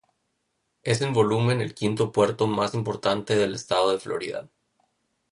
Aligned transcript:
Es 0.81 0.99
en 1.03 1.13
volumen 1.13 1.61
el 1.61 1.75
quinto 1.75 2.11
puerto 2.11 2.47
más 2.47 2.73
importante 2.73 3.35
del 3.35 3.53
estado 3.53 3.91
de 3.91 3.99
Florida. 3.99 4.49